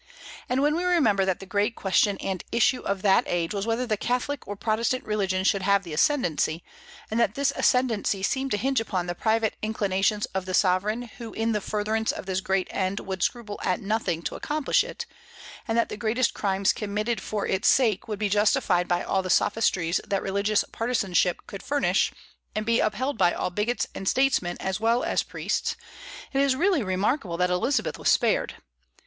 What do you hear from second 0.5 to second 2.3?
when we remember that the great question